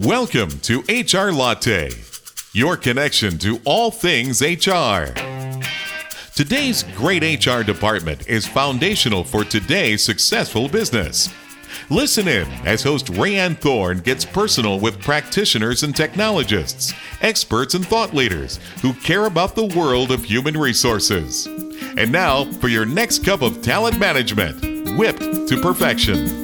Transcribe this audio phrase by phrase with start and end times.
[0.00, 1.88] Welcome to HR Latte,
[2.52, 5.14] your connection to all things HR.
[6.34, 11.32] Today's great HR department is foundational for today's successful business.
[11.90, 18.12] Listen in as host Rayanne Thorne gets personal with practitioners and technologists, experts and thought
[18.12, 21.46] leaders who care about the world of human resources.
[21.96, 26.43] And now for your next cup of talent management, whipped to perfection.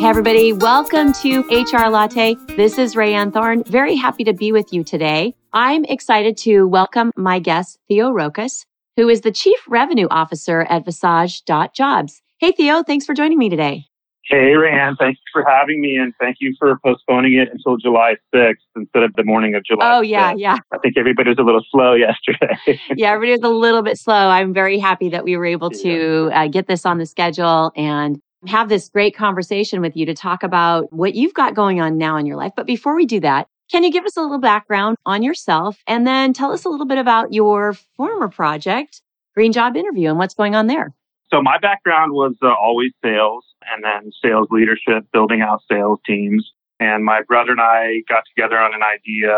[0.00, 2.34] Hey, everybody, welcome to HR Latte.
[2.56, 3.62] This is Rayanne Thorne.
[3.64, 5.34] Very happy to be with you today.
[5.52, 8.64] I'm excited to welcome my guest, Theo Rokos,
[8.96, 12.22] who is the Chief Revenue Officer at Visage.jobs.
[12.38, 13.84] Hey, Theo, thanks for joining me today.
[14.24, 18.14] Hey, Rayanne, thank you for having me and thank you for postponing it until July
[18.34, 19.98] 6th instead of the morning of July.
[19.98, 20.40] Oh, yeah, 5th.
[20.40, 20.56] yeah.
[20.72, 22.56] I think everybody was a little slow yesterday.
[22.96, 24.30] yeah, everybody was a little bit slow.
[24.30, 28.18] I'm very happy that we were able to uh, get this on the schedule and
[28.46, 32.16] have this great conversation with you to talk about what you've got going on now
[32.16, 32.52] in your life.
[32.56, 36.06] But before we do that, can you give us a little background on yourself and
[36.06, 39.02] then tell us a little bit about your former project,
[39.34, 40.92] Green Job Interview, and what's going on there?
[41.32, 46.50] So, my background was uh, always sales and then sales leadership, building out sales teams.
[46.80, 49.36] And my brother and I got together on an idea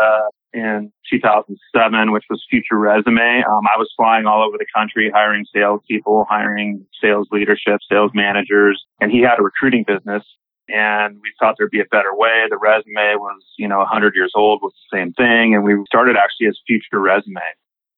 [0.53, 3.43] in 2007, which was Future Resume.
[3.45, 8.83] Um, I was flying all over the country, hiring salespeople, hiring sales leadership, sales managers,
[8.99, 10.23] and he had a recruiting business.
[10.69, 12.45] And we thought there'd be a better way.
[12.49, 15.53] The resume was, you know, 100 years old, was the same thing.
[15.53, 17.41] And we started actually as Future Resume.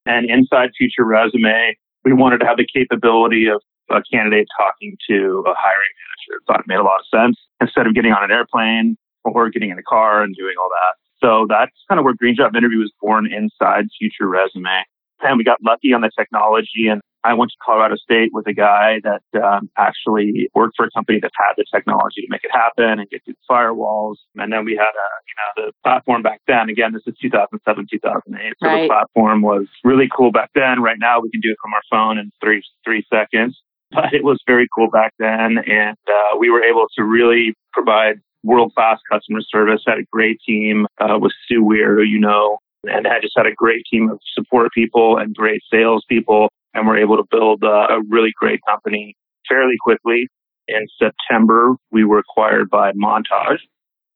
[0.06, 5.44] And inside Future Resume, we wanted to have the capability of a candidate talking to
[5.46, 6.42] a hiring manager.
[6.48, 7.38] Thought it made a lot of sense.
[7.62, 10.98] Instead of getting on an airplane or getting in a car and doing all that,
[11.26, 14.84] so that's kind of where Green Job Interview was born inside Future Resume.
[15.22, 16.88] And we got lucky on the technology.
[16.92, 20.92] And I went to Colorado State with a guy that um, actually worked for a
[20.92, 24.16] company that had the technology to make it happen and get through the firewalls.
[24.36, 26.70] And then we had a, you know, the platform back then.
[26.70, 28.54] Again, this is 2007, 2008.
[28.62, 28.82] So Right.
[28.84, 30.82] the platform was really cool back then.
[30.84, 33.60] Right now, we can do it from our phone in three three seconds.
[33.92, 38.20] But it was very cool back then, and uh, we were able to really provide
[38.46, 39.82] world class customer service.
[39.86, 43.48] Had a great team uh, with Stu Weir, who you know, and I just had
[43.48, 47.64] a great team of support people and great sales people, and we're able to build
[47.64, 49.16] uh, a really great company
[49.50, 50.28] fairly quickly.
[50.68, 53.60] In September, we were acquired by Montage.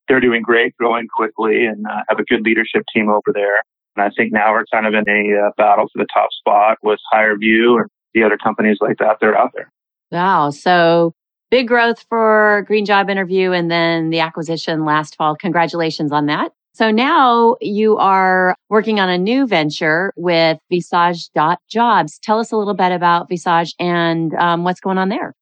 [0.08, 3.58] They're doing great, growing quickly, and uh, have a good leadership team over there.
[3.96, 6.78] And I think now we're kind of in a uh, battle for the top spot
[6.82, 9.18] with HireVue and the other companies like that.
[9.22, 9.72] They're out there.
[10.12, 10.50] Wow.
[10.50, 11.14] So
[11.50, 15.36] big growth for Green Job Interview and then the acquisition last fall.
[15.36, 16.52] Congratulations on that.
[16.74, 22.20] So now you are working on a new venture with Visage.jobs.
[22.20, 25.34] Tell us a little bit about Visage and um, what's going on there.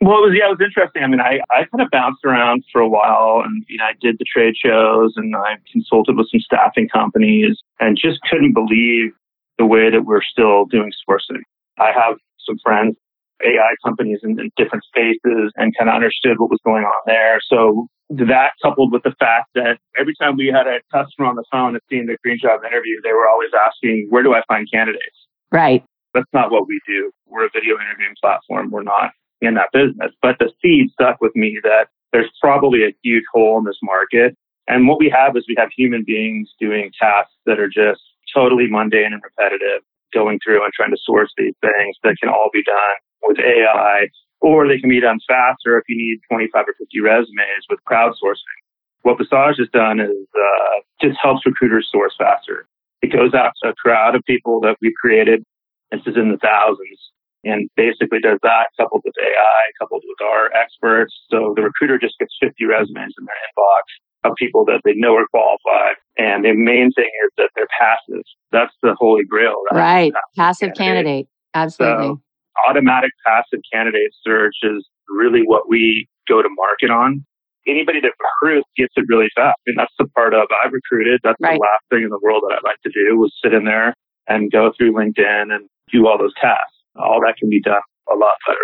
[0.00, 1.02] Well, it was yeah, it was interesting.
[1.02, 3.94] I mean, I, I kind of bounced around for a while, and you know, I
[4.00, 9.10] did the trade shows, and I consulted with some staffing companies, and just couldn't believe
[9.58, 11.42] the way that we're still doing sourcing.
[11.78, 12.96] I have some friends,
[13.44, 17.40] AI companies in, in different spaces, and kind of understood what was going on there.
[17.48, 21.44] So that coupled with the fact that every time we had a customer on the
[21.52, 24.66] phone and seeing the green job interview, they were always asking, "Where do I find
[24.70, 25.84] candidates?" Right.
[26.14, 27.10] That's not what we do.
[27.26, 28.70] We're a video interviewing platform.
[28.70, 30.12] We're not in that business.
[30.22, 34.34] But the seed stuck with me that there's probably a huge hole in this market.
[34.66, 38.00] And what we have is we have human beings doing tasks that are just
[38.34, 39.82] totally mundane and repetitive,
[40.12, 44.08] going through and trying to source these things that can all be done with AI,
[44.40, 48.58] or they can be done faster if you need 25 or 50 resumes with crowdsourcing.
[49.02, 52.66] What Visage has done is uh, just helps recruiters source faster.
[53.02, 55.44] It goes out to a crowd of people that we've created.
[55.90, 56.98] This is in the thousands
[57.44, 61.14] and basically does that coupled with AI, coupled with our experts.
[61.30, 65.14] So the recruiter just gets 50 resumes in their inbox of people that they know
[65.14, 65.96] are qualified.
[66.18, 68.24] And the main thing is that they're passive.
[68.50, 70.12] That's the holy grail, Right.
[70.12, 70.12] right?
[70.36, 71.28] Passive candidate.
[71.54, 72.06] Absolutely.
[72.08, 72.20] So
[72.68, 77.24] automatic passive candidate search is really what we go to market on.
[77.66, 78.12] Anybody that
[78.42, 79.56] recruits gets it really fast.
[79.58, 81.20] I mean, that's the part of I've recruited.
[81.22, 81.54] That's Right.
[81.56, 83.94] the last thing in the world that I'd like to do was sit in there
[84.26, 86.72] and go through LinkedIn and do all those tasks.
[86.96, 87.80] All that can be done
[88.12, 88.58] a lot better.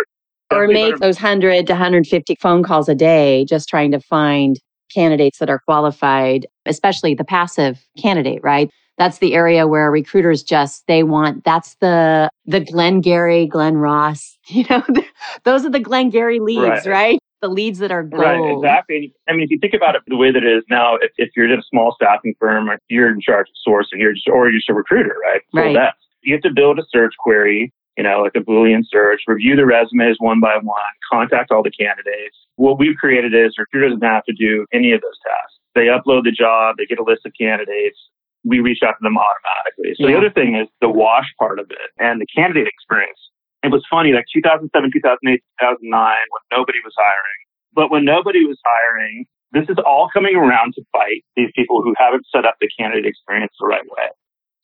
[0.51, 0.97] or make better.
[0.99, 4.57] those 100 to 150 phone calls a day just trying to find
[4.93, 8.69] candidates that are qualified, especially the passive candidate, right?
[8.97, 14.37] That's the area where recruiters just they want that's the the Glenn Gary, Glen Ross,
[14.47, 14.83] you know,
[15.43, 16.85] those are the Glengarry leads, Right.
[16.85, 17.19] right?
[17.41, 18.21] The leads that are gold.
[18.23, 19.13] Right, exactly.
[19.27, 21.29] I mean, if you think about it the way that it is now, if, if
[21.35, 24.49] you're in a small staffing firm, or you're in charge of sourcing, you're just, or
[24.49, 25.41] you're just a recruiter, right?
[25.51, 25.73] Full Right.
[25.75, 25.97] desk.
[26.23, 29.65] You have to build a search query you know, like a Boolean search, review the
[29.65, 32.35] resumes one by one, contact all the candidates.
[32.57, 35.55] What we've created is recruiter doesn't have to do any of those tasks.
[35.75, 37.97] They upload the job, they get a list of candidates,
[38.45, 39.97] we reach out to them automatically.
[39.97, 40.13] So yeah.
[40.13, 43.17] the other thing is the wash part of it and the candidate experience.
[43.63, 47.41] It was funny, like 2007, 2008, 2009, when nobody was hiring.
[47.73, 51.97] But when nobody was hiring, this is all coming around to bite these people who
[51.97, 54.13] haven't set up the candidate experience the right way.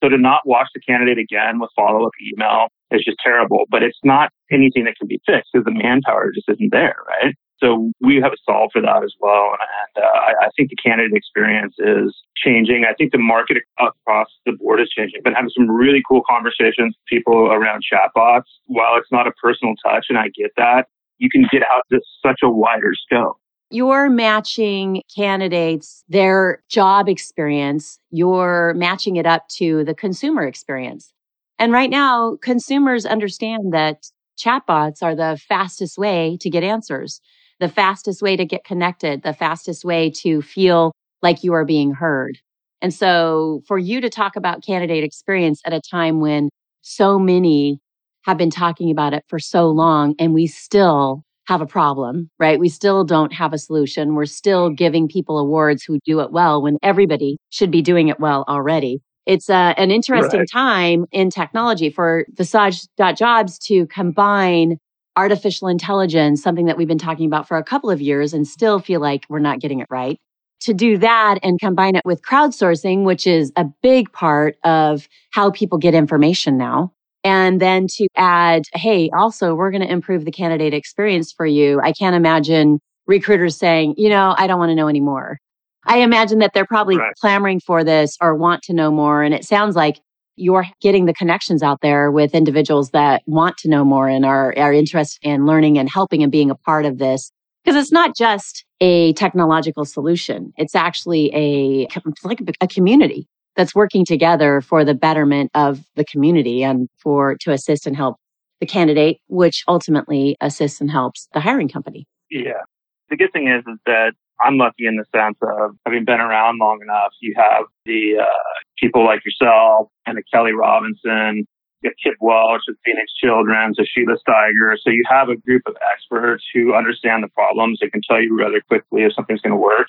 [0.03, 3.83] So to not watch the candidate again with follow up email is just terrible, but
[3.83, 7.35] it's not anything that can be fixed because the manpower just isn't there, right?
[7.61, 9.51] So we have a solve for that as well.
[9.53, 10.07] And uh,
[10.41, 12.85] I, think the candidate experience is changing.
[12.89, 15.21] I think the market across the board is changing.
[15.23, 18.49] Been having some really cool conversations with people around chatbots.
[18.65, 20.87] While it's not a personal touch, and I get that,
[21.19, 23.37] you can get out to such a wider scope.
[23.69, 31.13] You're matching candidates, their job experience, you're matching it up to the consumer experience.
[31.57, 34.07] And right now, consumers understand that
[34.37, 37.21] chatbots are the fastest way to get answers
[37.61, 40.91] the fastest way to get connected, the fastest way to feel
[41.21, 42.39] like you are being heard.
[42.81, 46.49] And so for you to talk about candidate experience at a time when
[46.81, 47.79] so many
[48.23, 52.59] have been talking about it for so long and we still have a problem, right?
[52.59, 54.15] We still don't have a solution.
[54.15, 58.19] We're still giving people awards who do it well when everybody should be doing it
[58.19, 59.01] well already.
[59.27, 60.49] It's uh, an interesting right.
[60.51, 64.77] time in technology for Visage.jobs to combine
[65.15, 68.79] artificial intelligence, something that we've been talking about for a couple of years and still
[68.79, 70.17] feel like we're not getting it right.
[70.61, 75.49] To do that and combine it with crowdsourcing, which is a big part of how
[75.49, 76.93] people get information now.
[77.23, 81.79] And then to add, hey, also, we're going to improve the candidate experience for you.
[81.81, 85.39] I can't imagine recruiters saying, you know, I don't want to know anymore.
[85.85, 87.13] I imagine that they're probably right.
[87.19, 89.23] clamoring for this or want to know more.
[89.23, 89.99] And it sounds like
[90.41, 94.53] you're getting the connections out there with individuals that want to know more and are,
[94.57, 97.31] are interested in learning and helping and being a part of this.
[97.63, 100.51] Because it's not just a technological solution.
[100.57, 101.87] It's actually a,
[102.23, 107.51] like a community that's working together for the betterment of the community and for, to
[107.51, 108.15] assist and help
[108.59, 112.07] the candidate, which ultimately assists and helps the hiring company.
[112.31, 112.61] Yeah.
[113.09, 116.59] The good thing is, is that I'm lucky in the sense of having been around
[116.59, 117.13] long enough.
[117.21, 121.45] You have the uh, people like yourself and the Kelly Robinson,
[121.83, 124.75] you Kip Welch at Phoenix Children, a Sheila Steiger.
[124.83, 127.79] So you have a group of experts who understand the problems.
[127.81, 129.87] They can tell you rather quickly if something's going to work.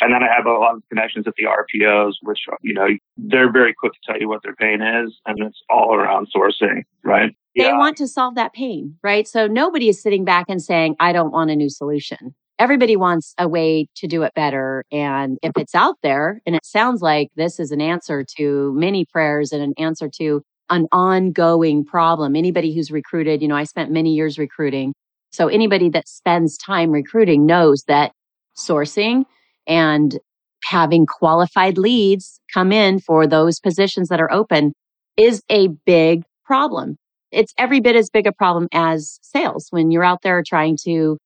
[0.00, 3.52] And then I have a lot of connections at the RPOs, which, you know, they're
[3.52, 5.16] very quick to tell you what their pain is.
[5.24, 7.30] And it's all around sourcing, right?
[7.56, 7.78] They yeah.
[7.78, 9.28] want to solve that pain, right?
[9.28, 13.34] So nobody is sitting back and saying, I don't want a new solution everybody wants
[13.38, 14.84] a way to do it better.
[14.92, 19.04] And if it's out there, and it sounds like this is an answer to many
[19.04, 22.36] prayers and an answer to an ongoing problem.
[22.36, 24.94] Anybody who's recruited, you know, I spent many years recruiting.
[25.30, 28.12] So anybody that spends time recruiting knows that
[28.56, 29.24] sourcing
[29.66, 30.18] and
[30.64, 34.72] having qualified leads come in for those positions that are open
[35.16, 36.96] is a big problem.
[37.30, 41.18] It's every bit as big a problem as sales when you're out there trying to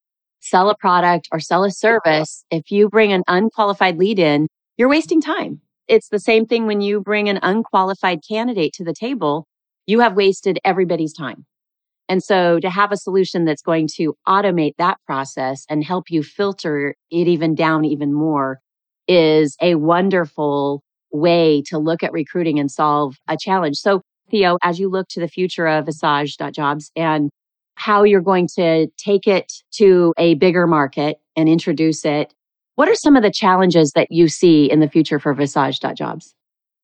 [0.48, 4.88] sell a product or sell a service, if you bring an unqualified lead in, you're
[4.88, 5.60] wasting time.
[5.86, 9.46] It's the same thing when you bring an unqualified candidate to the table,
[9.86, 11.46] you have wasted everybody's time.
[12.08, 16.22] And so to have a solution that's going to automate that process and help you
[16.22, 18.60] filter it even down even more
[19.06, 23.76] is a wonderful way to look at recruiting and solve a challenge.
[23.76, 27.30] So Theo, as you look to the future of Visage.jobs and
[27.78, 32.34] how you're going to take it to a bigger market and introduce it.
[32.74, 36.34] What are some of the challenges that you see in the future for Visage.jobs?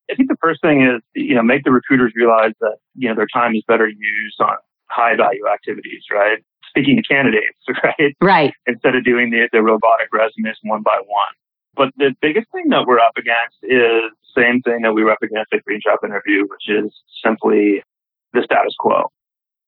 [0.09, 3.15] I think the first thing is, you know, make the recruiters realize that, you know,
[3.15, 4.55] their time is better used on
[4.87, 6.39] high value activities, right?
[6.69, 8.15] Speaking to candidates, right?
[8.21, 8.53] Right.
[8.65, 11.33] Instead of doing the, the robotic resumes one by one.
[11.75, 15.11] But the biggest thing that we're up against is the same thing that we were
[15.11, 17.83] up against at Green Job Interview, which is simply
[18.31, 19.11] the status quo.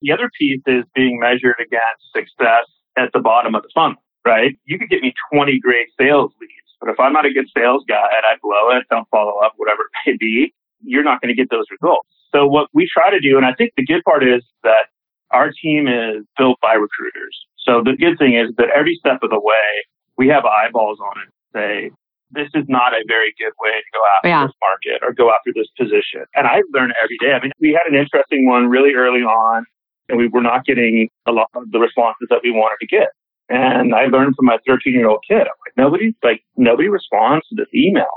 [0.01, 2.65] The other piece is being measured against success
[2.97, 4.57] at the bottom of the funnel, right?
[4.65, 7.83] You could get me 20 great sales leads, but if I'm not a good sales
[7.87, 11.33] guy and I blow it, don't follow up, whatever it may be, you're not going
[11.33, 12.09] to get those results.
[12.33, 14.89] So what we try to do, and I think the good part is that
[15.31, 17.35] our team is built by recruiters.
[17.57, 19.69] So the good thing is that every step of the way,
[20.17, 21.29] we have eyeballs on it.
[21.53, 21.91] Say,
[22.31, 24.45] this is not a very good way to go after yeah.
[24.45, 26.27] this market or go after this position.
[26.35, 27.33] And I learn every day.
[27.33, 29.65] I mean, we had an interesting one really early on
[30.09, 33.09] and we were not getting a lot of the responses that we wanted to get.
[33.49, 37.47] And I learned from my 13 year old kid, I'm like, nobody, like, nobody responds
[37.47, 38.11] to this email.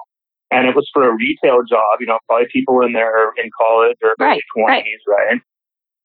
[0.50, 3.96] And it was for a retail job, you know, probably people in their, in college
[4.02, 4.82] or right, 20s, right.
[5.06, 5.40] right?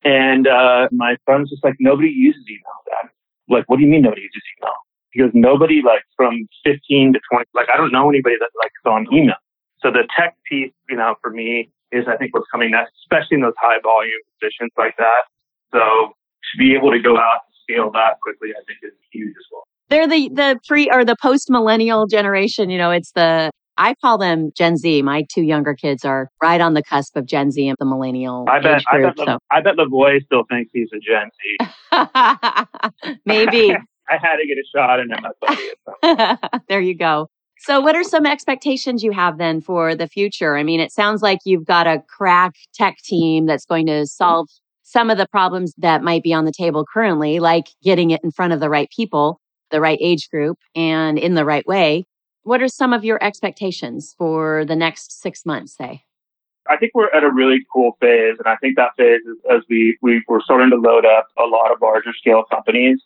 [0.04, 2.78] And uh, my son's just like, nobody uses email.
[2.86, 3.10] Dad.
[3.48, 4.78] Like, what do you mean nobody uses email?
[5.10, 8.70] He goes, nobody like from 15 to 20, like I don't know anybody that like
[8.84, 9.40] likes on email.
[9.80, 13.36] So the tech piece, you know, for me is I think what's coming next, especially
[13.36, 15.26] in those high volume positions like that.
[15.76, 16.12] So
[16.52, 19.44] to be able to go out and scale that quickly, I think is huge as
[19.52, 19.64] well.
[19.88, 22.70] They're the the pre or the post millennial generation.
[22.70, 25.02] You know, it's the I call them Gen Z.
[25.02, 28.46] My two younger kids are right on the cusp of Gen Z and the millennial
[28.48, 29.06] I bet, age group.
[29.06, 29.38] I bet, so.
[29.50, 31.30] I bet Lavoy still thinks he's a Gen
[33.04, 33.16] Z.
[33.26, 33.76] Maybe.
[34.08, 36.58] I had to get a shot in him.
[36.68, 37.28] there you go.
[37.58, 40.56] So, what are some expectations you have then for the future?
[40.56, 44.48] I mean, it sounds like you've got a crack tech team that's going to solve
[44.86, 48.30] some of the problems that might be on the table currently, like getting it in
[48.30, 49.40] front of the right people,
[49.72, 52.04] the right age group, and in the right way.
[52.44, 56.04] What are some of your expectations for the next six months, say?
[56.70, 59.62] I think we're at a really cool phase, and I think that phase is as
[59.68, 63.02] we, we we're starting to load up a lot of larger scale companies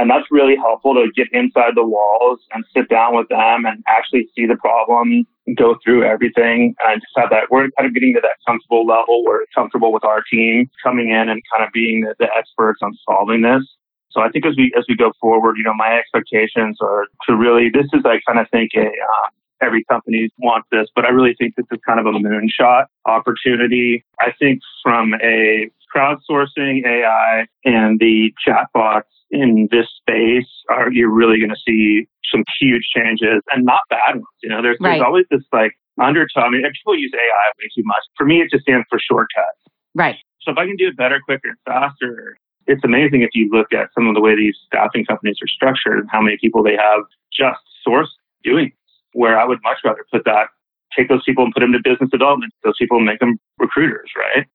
[0.00, 3.84] and that's really helpful to get inside the walls and sit down with them and
[3.86, 5.26] actually see the problem,
[5.56, 7.50] go through everything and just have that.
[7.50, 11.10] We're kind of getting to that comfortable level where it's comfortable with our team coming
[11.10, 13.62] in and kind of being the, the experts on solving this.
[14.10, 17.36] So I think as we, as we go forward, you know, my expectations are to
[17.36, 19.28] really, this is, I kind of think a, uh,
[19.60, 24.02] every company wants this, but I really think this is kind of a moonshot opportunity.
[24.18, 31.38] I think from a crowdsourcing AI and the chatbots in this space are you're really
[31.38, 34.26] going to see some huge changes and not bad ones.
[34.42, 34.92] You know, there's, right.
[34.92, 36.42] there's always this like undertow.
[36.42, 38.02] I mean, people use AI way too much.
[38.16, 39.60] For me, it just stands for shortcuts.
[39.94, 40.16] Right.
[40.42, 43.72] So if I can do it better, quicker, and faster, it's amazing if you look
[43.72, 46.76] at some of the way these staffing companies are structured and how many people they
[46.76, 48.10] have just source
[48.42, 48.72] doing
[49.12, 50.48] where I would much rather put that,
[50.96, 54.10] take those people and put them to business development, those people and make them recruiters,
[54.16, 54.46] right?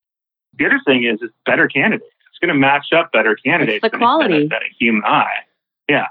[0.58, 3.94] The other thing is, it's better candidates it's going to match up better candidates it's
[3.94, 4.48] the quality.
[4.48, 5.46] Than, a human eye.
[5.90, 6.08] Yeah.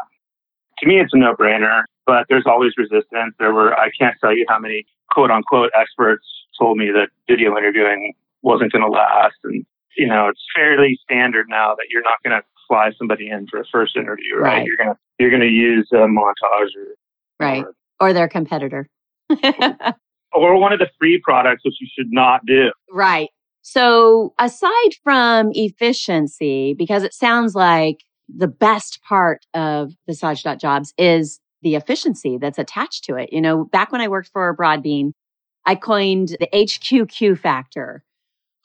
[0.79, 3.35] To me, it's a no brainer, but there's always resistance.
[3.39, 6.25] There were, I can't tell you how many quote unquote experts
[6.59, 9.37] told me that video interviewing wasn't going to last.
[9.45, 9.67] And,
[9.99, 13.61] you know, it's fairly standard now that you're not going to fly somebody in for
[13.61, 14.59] a first interview, right?
[14.59, 14.67] right.
[14.67, 16.95] You're going to, you're going to use a montage or,
[17.39, 17.65] right.
[18.01, 18.89] Or, or their competitor.
[20.33, 22.73] or one of the free products, which you should not do.
[22.91, 23.29] Right.
[23.67, 31.75] So aside from efficiency, because it sounds like the best part of Visage.jobs is the
[31.75, 33.33] efficiency that's attached to it.
[33.33, 35.13] You know, back when I worked for Broadbean,
[35.65, 38.05] I coined the HQQ factor,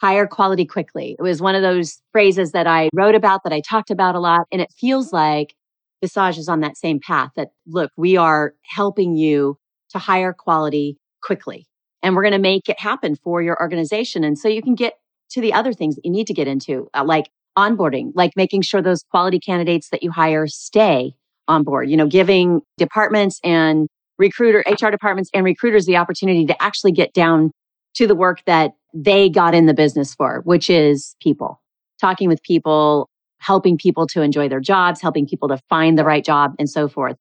[0.01, 1.15] hire quality quickly.
[1.17, 4.19] It was one of those phrases that I wrote about, that I talked about a
[4.19, 4.47] lot.
[4.51, 5.55] And it feels like
[6.03, 9.57] Visage is on that same path that look, we are helping you
[9.91, 11.67] to hire quality quickly
[12.01, 14.23] and we're going to make it happen for your organization.
[14.23, 14.93] And so you can get
[15.31, 18.61] to the other things that you need to get into, uh, like onboarding, like making
[18.61, 21.13] sure those quality candidates that you hire stay
[21.47, 23.87] on board, you know, giving departments and
[24.17, 27.51] recruiter, HR departments and recruiters the opportunity to actually get down
[27.95, 31.61] to the work that they got in the business for, which is people,
[31.99, 36.23] talking with people, helping people to enjoy their jobs, helping people to find the right
[36.23, 37.15] job and so forth.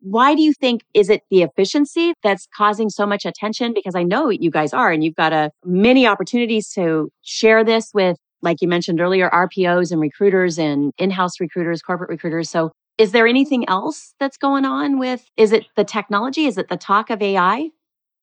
[0.00, 3.74] Why do you think is it the efficiency that's causing so much attention?
[3.74, 7.90] Because I know you guys are, and you've got a many opportunities to share this
[7.92, 12.48] with, like you mentioned earlier, RPOs and recruiters and in-house recruiters, corporate recruiters.
[12.48, 16.46] So is there anything else that's going on with, is it the technology?
[16.46, 17.70] Is it the talk of AI?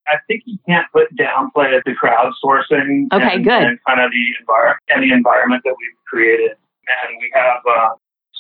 [0.08, 3.64] I think you can't put downplay the crowdsourcing okay, and, good.
[3.64, 6.52] and kind of the environment and the environment that we've created.
[6.52, 7.90] And we have uh,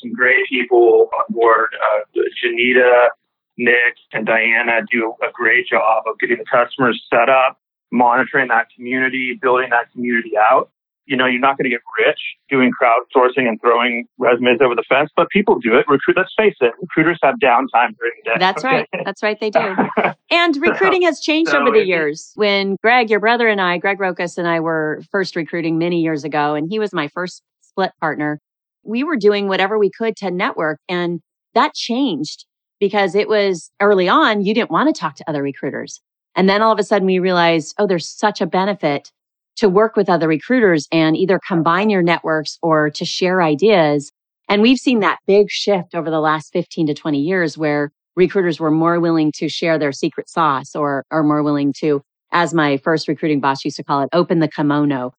[0.01, 1.69] some great people on board.
[1.73, 3.07] Uh, Janita
[3.57, 7.59] Nick and Diana do a great job of getting the customers set up,
[7.91, 10.69] monitoring that community, building that community out.
[11.05, 12.19] You know, you're not going to get rich
[12.49, 15.85] doing crowdsourcing and throwing resumes over the fence, but people do it.
[15.87, 18.35] Recruit, let's face it, recruiters have downtime during the day.
[18.39, 18.89] That's right.
[19.05, 19.39] That's right.
[19.39, 19.75] They do.
[20.31, 22.31] and recruiting has changed so over the years.
[22.33, 26.23] When Greg, your brother and I, Greg Rokos and I were first recruiting many years
[26.23, 28.39] ago, and he was my first split partner,
[28.83, 31.21] we were doing whatever we could to network and
[31.53, 32.45] that changed
[32.79, 36.01] because it was early on, you didn't want to talk to other recruiters.
[36.35, 39.11] And then all of a sudden we realized, oh, there's such a benefit
[39.57, 44.11] to work with other recruiters and either combine your networks or to share ideas.
[44.49, 48.59] And we've seen that big shift over the last 15 to 20 years where recruiters
[48.59, 52.01] were more willing to share their secret sauce or are more willing to,
[52.31, 55.13] as my first recruiting boss used to call it, open the kimono.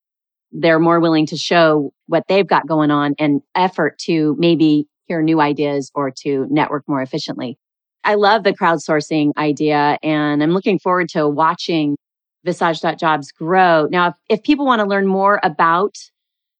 [0.51, 5.21] They're more willing to show what they've got going on and effort to maybe hear
[5.21, 7.57] new ideas or to network more efficiently.
[8.03, 11.97] I love the crowdsourcing idea and I'm looking forward to watching
[12.45, 13.87] Visage.jobs grow.
[13.91, 15.95] Now, if, if people want to learn more about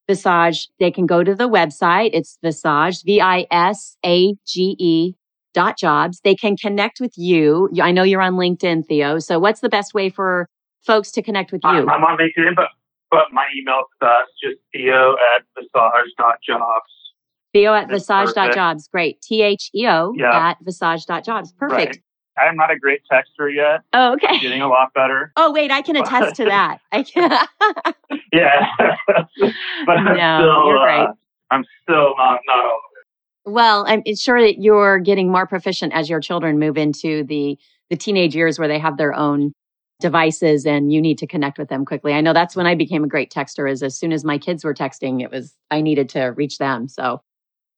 [0.07, 2.09] Visage, they can go to the website.
[2.13, 5.13] It's Visage, V I S A G E
[5.53, 6.19] dot jobs.
[6.23, 7.69] They can connect with you.
[7.81, 9.19] I know you're on LinkedIn, Theo.
[9.19, 10.49] So what's the best way for
[10.81, 11.69] folks to connect with you?
[11.69, 12.69] I'm, on LinkedIn, but,
[13.11, 14.13] but my email is uh,
[14.43, 16.91] just theo at visage dot jobs.
[17.53, 18.87] Theo at visage dot jobs.
[18.87, 19.21] Great.
[19.21, 21.51] T H E O at visage dot jobs.
[21.53, 21.95] Perfect.
[21.95, 22.01] Right.
[22.37, 23.81] I'm not a great texter yet.
[23.93, 24.27] Oh, okay.
[24.27, 25.31] I'm getting a lot better.
[25.37, 26.79] Oh, wait, I can attest to that.
[26.91, 27.31] I can.
[28.33, 28.65] yeah,
[29.85, 31.07] but I'm no, still, you're right.
[31.09, 31.13] Uh,
[31.51, 33.51] I'm still not not all of it.
[33.51, 37.57] Well, I'm sure that you're getting more proficient as your children move into the
[37.89, 39.53] the teenage years where they have their own
[39.99, 42.13] devices and you need to connect with them quickly.
[42.13, 43.71] I know that's when I became a great texter.
[43.71, 46.87] Is as soon as my kids were texting, it was I needed to reach them.
[46.87, 47.21] So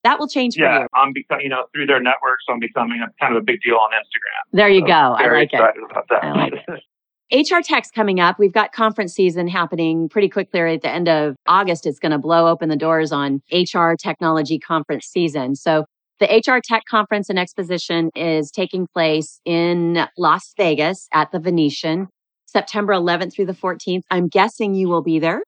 [0.03, 0.88] that will change for yeah, you.
[0.94, 3.75] I'm becoming, you know, through their networks, I'm becoming a, kind of a big deal
[3.75, 4.58] on Instagram.
[4.58, 4.94] There you so go.
[4.94, 5.60] I like it.
[5.60, 6.24] About that.
[6.24, 6.84] I like it.
[7.32, 8.39] HR Tech's coming up.
[8.39, 11.86] We've got conference season happening pretty quickly at the end of August.
[11.86, 15.56] It's going to blow open the doors on HR technology conference season.
[15.56, 15.86] So
[16.20, 22.08] the HR Tech Conference and Exposition is taking place in Las Vegas at the Venetian,
[22.46, 24.01] September 11th through the 14th.
[24.10, 25.44] I'm guessing you will be there.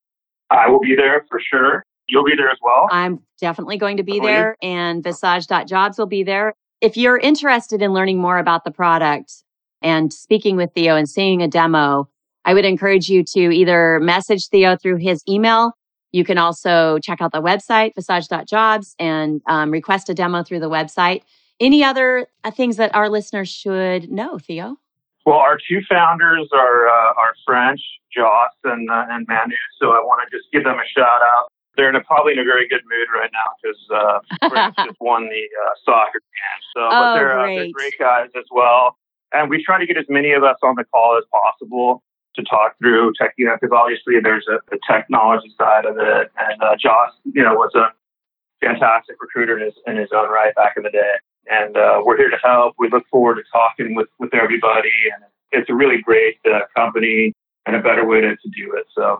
[0.51, 1.83] I will be there for sure.
[2.11, 2.89] You'll be there as well.
[2.91, 6.53] I'm definitely going to be there, and Visage.jobs will be there.
[6.81, 9.31] If you're interested in learning more about the product
[9.81, 12.09] and speaking with Theo and seeing a demo,
[12.43, 15.71] I would encourage you to either message Theo through his email.
[16.11, 20.69] You can also check out the website, visage.jobs, and um, request a demo through the
[20.69, 21.21] website.
[21.61, 24.75] Any other uh, things that our listeners should know, Theo?
[25.25, 27.79] Well, our two founders are uh, are French,
[28.13, 29.55] Joss and uh, and Manu.
[29.79, 32.39] So I want to just give them a shout out they're in a, probably in
[32.39, 36.61] a very good mood right now because uh, just won the uh, soccer game.
[36.75, 37.57] So, oh, but they're, great.
[37.57, 38.97] Uh, they're great guys as well.
[39.33, 42.03] And we try to get as many of us on the call as possible
[42.35, 46.31] to talk through tech, you know, because obviously there's a, a, technology side of it.
[46.37, 47.91] And uh, Josh, you know, was a
[48.65, 51.13] fantastic recruiter in his, in his own right back in the day.
[51.49, 52.75] And uh, we're here to help.
[52.77, 54.91] We look forward to talking with, with everybody.
[55.13, 57.33] And it's a really great uh, company
[57.65, 58.85] and a better way to, to do it.
[58.95, 59.19] So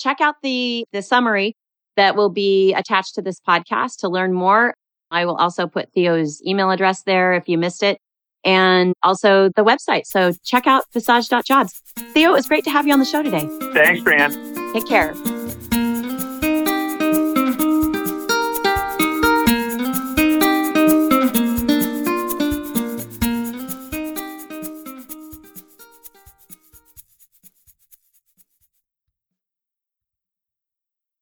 [0.00, 1.54] check out the the summary
[1.96, 4.74] that will be attached to this podcast to learn more.
[5.10, 7.98] I will also put Theo's email address there if you missed it
[8.44, 10.06] and also the website.
[10.06, 11.82] So check out visage.jobs.
[12.12, 13.48] Theo, it was great to have you on the show today.
[13.74, 14.72] Thanks, Fran.
[14.72, 15.14] Take care.